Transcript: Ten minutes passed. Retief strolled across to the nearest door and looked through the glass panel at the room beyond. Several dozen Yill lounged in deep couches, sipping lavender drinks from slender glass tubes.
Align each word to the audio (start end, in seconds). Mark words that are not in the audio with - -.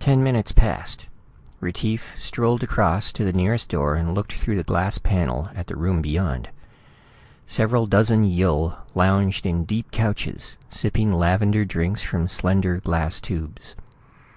Ten 0.00 0.24
minutes 0.24 0.50
passed. 0.50 1.06
Retief 1.60 2.10
strolled 2.16 2.64
across 2.64 3.12
to 3.12 3.22
the 3.22 3.32
nearest 3.32 3.68
door 3.68 3.94
and 3.94 4.12
looked 4.12 4.32
through 4.32 4.56
the 4.56 4.64
glass 4.64 4.98
panel 4.98 5.48
at 5.54 5.68
the 5.68 5.76
room 5.76 6.02
beyond. 6.02 6.50
Several 7.46 7.86
dozen 7.86 8.24
Yill 8.24 8.76
lounged 8.96 9.46
in 9.46 9.64
deep 9.64 9.92
couches, 9.92 10.58
sipping 10.68 11.12
lavender 11.12 11.64
drinks 11.64 12.02
from 12.02 12.26
slender 12.26 12.80
glass 12.80 13.20
tubes. 13.20 13.76